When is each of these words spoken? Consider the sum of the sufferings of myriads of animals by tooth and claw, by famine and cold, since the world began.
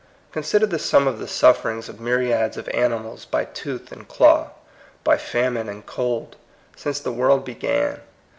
Consider 0.31 0.65
the 0.65 0.79
sum 0.79 1.07
of 1.07 1.19
the 1.19 1.27
sufferings 1.27 1.87
of 1.87 1.99
myriads 2.01 2.57
of 2.57 2.67
animals 2.69 3.23
by 3.25 3.45
tooth 3.45 3.91
and 3.91 4.07
claw, 4.07 4.49
by 5.03 5.15
famine 5.15 5.69
and 5.69 5.85
cold, 5.85 6.37
since 6.75 6.99
the 6.99 7.11
world 7.13 7.45
began. 7.45 8.01